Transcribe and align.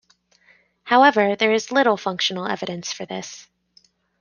However, 0.81 1.35
there 1.35 1.51
is 1.53 1.71
little 1.71 1.95
functional 1.95 2.47
evidence 2.47 2.91
for 2.91 3.05
this. 3.05 3.47